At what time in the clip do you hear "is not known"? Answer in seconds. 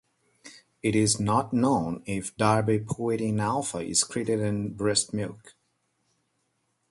0.95-2.01